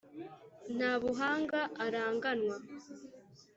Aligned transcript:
nta 0.75 0.91
buhanga 1.01 1.59
aranganwa. 1.85 2.55